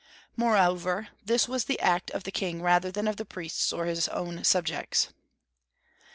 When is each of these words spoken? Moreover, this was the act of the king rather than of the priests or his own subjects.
Moreover, 0.35 1.09
this 1.23 1.47
was 1.47 1.65
the 1.65 1.79
act 1.79 2.09
of 2.09 2.23
the 2.23 2.31
king 2.31 2.63
rather 2.63 2.89
than 2.91 3.07
of 3.07 3.17
the 3.17 3.23
priests 3.23 3.71
or 3.71 3.85
his 3.85 4.07
own 4.07 4.43
subjects. 4.43 5.09